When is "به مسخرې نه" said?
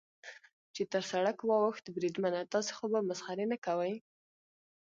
2.91-3.57